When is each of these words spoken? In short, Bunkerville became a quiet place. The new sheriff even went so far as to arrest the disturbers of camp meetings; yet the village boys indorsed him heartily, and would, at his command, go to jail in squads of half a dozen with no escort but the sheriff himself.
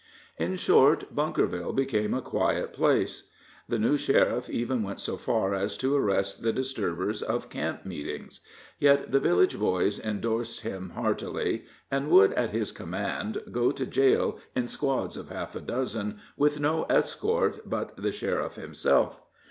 In 0.39 0.55
short, 0.55 1.15
Bunkerville 1.15 1.73
became 1.75 2.15
a 2.15 2.23
quiet 2.23 2.73
place. 2.73 3.29
The 3.69 3.77
new 3.77 3.97
sheriff 3.97 4.49
even 4.49 4.81
went 4.81 4.99
so 4.99 5.15
far 5.15 5.53
as 5.53 5.77
to 5.77 5.95
arrest 5.95 6.41
the 6.41 6.51
disturbers 6.51 7.21
of 7.21 7.49
camp 7.51 7.85
meetings; 7.85 8.39
yet 8.79 9.11
the 9.11 9.19
village 9.19 9.59
boys 9.59 9.99
indorsed 9.99 10.61
him 10.61 10.93
heartily, 10.95 11.65
and 11.91 12.09
would, 12.09 12.33
at 12.33 12.49
his 12.49 12.71
command, 12.71 13.43
go 13.51 13.69
to 13.71 13.85
jail 13.85 14.39
in 14.55 14.67
squads 14.67 15.17
of 15.17 15.29
half 15.29 15.55
a 15.55 15.61
dozen 15.61 16.19
with 16.35 16.59
no 16.59 16.85
escort 16.89 17.69
but 17.69 17.95
the 17.97 18.11
sheriff 18.11 18.55
himself. 18.55 19.21